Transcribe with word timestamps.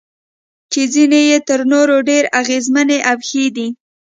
چې 0.71 0.81
ځینې 0.93 1.21
یې 1.29 1.37
تر 1.47 1.59
نورو 1.71 1.95
ډېرې 2.09 2.33
اغیزمنې 2.41 2.97
او 3.09 3.17
ښې 3.27 3.45
دي. 3.55 3.67